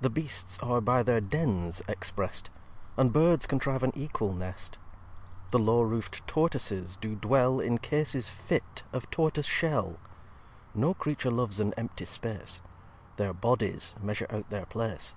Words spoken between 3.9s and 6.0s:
equal Nest; The low